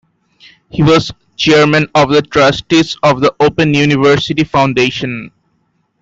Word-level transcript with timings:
He 0.71 0.81
was 0.81 1.11
chairman 1.37 1.85
of 1.93 2.09
the 2.09 2.23
Trustees 2.23 2.97
of 3.03 3.21
the 3.21 3.35
Open 3.39 3.75
University 3.75 4.43
Foundation. 4.43 5.29